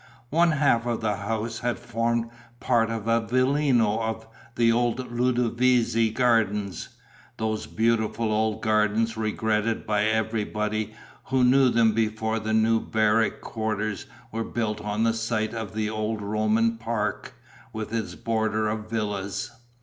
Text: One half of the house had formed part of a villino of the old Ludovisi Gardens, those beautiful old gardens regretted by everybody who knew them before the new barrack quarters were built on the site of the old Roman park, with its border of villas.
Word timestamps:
One 0.31 0.53
half 0.53 0.87
of 0.87 0.99
the 1.01 1.17
house 1.17 1.59
had 1.59 1.77
formed 1.77 2.31
part 2.59 2.89
of 2.89 3.07
a 3.07 3.21
villino 3.21 4.01
of 4.01 4.25
the 4.55 4.71
old 4.71 4.97
Ludovisi 5.11 6.09
Gardens, 6.09 6.89
those 7.37 7.67
beautiful 7.67 8.31
old 8.31 8.63
gardens 8.63 9.15
regretted 9.15 9.85
by 9.85 10.05
everybody 10.05 10.95
who 11.25 11.43
knew 11.43 11.69
them 11.69 11.91
before 11.91 12.39
the 12.39 12.51
new 12.51 12.79
barrack 12.79 13.41
quarters 13.41 14.07
were 14.31 14.43
built 14.43 14.81
on 14.81 15.03
the 15.03 15.13
site 15.13 15.53
of 15.53 15.75
the 15.75 15.91
old 15.91 16.19
Roman 16.23 16.77
park, 16.77 17.35
with 17.71 17.93
its 17.93 18.15
border 18.15 18.69
of 18.69 18.89
villas. 18.89 19.51